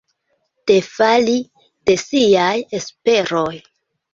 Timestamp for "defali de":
0.69-1.99